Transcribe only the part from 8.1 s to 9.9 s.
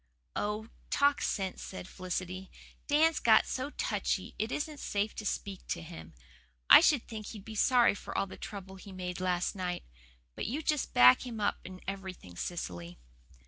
all the trouble he made last night.